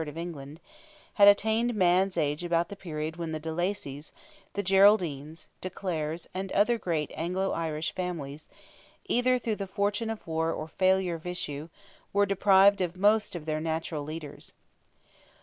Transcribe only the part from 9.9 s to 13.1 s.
of war or failure of issue, were deprived of